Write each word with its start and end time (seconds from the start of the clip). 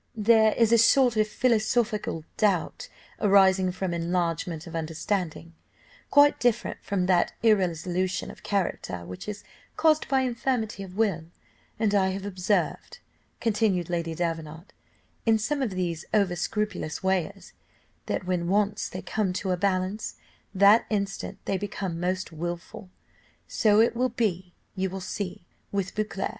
There 0.17 0.53
is 0.55 0.71
a 0.71 0.79
sort 0.79 1.15
of 1.15 1.27
philosophical 1.27 2.23
doubt, 2.35 2.89
arising 3.19 3.71
from 3.71 3.93
enlargement 3.93 4.65
of 4.65 4.75
understanding, 4.75 5.53
quite 6.09 6.39
different 6.39 6.79
from 6.83 7.05
that 7.05 7.33
irresolution 7.43 8.31
of 8.31 8.41
character 8.41 9.05
which 9.05 9.27
is 9.27 9.43
caused 9.77 10.09
by 10.09 10.21
infirmity 10.21 10.81
of 10.81 10.97
will; 10.97 11.25
and 11.77 11.93
I 11.93 12.07
have 12.09 12.25
observed," 12.25 12.97
continued 13.39 13.91
Lady 13.91 14.15
Davenant, 14.15 14.73
"in 15.27 15.37
some 15.37 15.61
of 15.61 15.69
these 15.69 16.03
over 16.15 16.35
scrupulous 16.35 17.03
weighers, 17.03 17.53
that 18.07 18.25
when 18.25 18.47
once 18.47 18.89
they 18.89 19.03
come 19.03 19.33
to 19.33 19.51
a 19.51 19.55
balance, 19.57 20.15
that 20.51 20.87
instant 20.89 21.37
they 21.45 21.59
become 21.59 21.99
most 21.99 22.31
wilful; 22.31 22.89
so 23.47 23.79
it 23.79 23.95
will 23.95 24.09
be, 24.09 24.55
you 24.75 24.89
will 24.89 24.99
see, 24.99 25.45
with 25.71 25.93
Beauclerc. 25.93 26.29